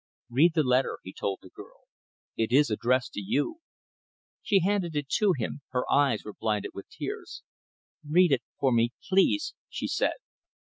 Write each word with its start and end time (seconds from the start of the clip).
"Read 0.31 0.53
the 0.55 0.63
letter," 0.63 0.97
he 1.03 1.13
told 1.13 1.37
the 1.43 1.51
girl. 1.51 1.81
"It 2.35 2.51
is 2.51 2.71
addressed 2.71 3.13
to 3.13 3.21
you." 3.21 3.59
She 4.41 4.61
handed 4.61 4.95
it 4.95 5.07
to 5.17 5.33
him. 5.37 5.61
Her 5.73 5.83
eyes 5.91 6.23
were 6.25 6.33
blinded 6.33 6.71
with 6.73 6.89
tears. 6.89 7.43
"Read 8.03 8.31
it 8.31 8.41
for 8.59 8.71
me, 8.71 8.93
please," 9.07 9.53
she 9.69 9.87
said. 9.87 10.13